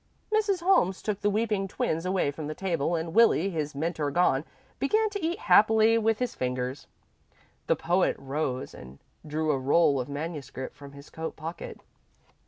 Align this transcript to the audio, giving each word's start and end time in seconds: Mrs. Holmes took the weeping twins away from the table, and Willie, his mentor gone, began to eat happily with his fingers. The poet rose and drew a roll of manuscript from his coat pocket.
Mrs. 0.33 0.61
Holmes 0.61 1.03
took 1.03 1.21
the 1.21 1.29
weeping 1.29 1.67
twins 1.67 2.07
away 2.07 2.31
from 2.31 2.47
the 2.47 2.55
table, 2.55 2.95
and 2.95 3.13
Willie, 3.13 3.51
his 3.51 3.75
mentor 3.75 4.09
gone, 4.09 4.45
began 4.79 5.11
to 5.11 5.23
eat 5.23 5.37
happily 5.37 5.95
with 5.99 6.17
his 6.17 6.33
fingers. 6.33 6.87
The 7.67 7.75
poet 7.75 8.15
rose 8.17 8.73
and 8.73 8.97
drew 9.27 9.51
a 9.51 9.59
roll 9.59 9.99
of 9.99 10.09
manuscript 10.09 10.75
from 10.75 10.93
his 10.93 11.11
coat 11.11 11.35
pocket. 11.35 11.81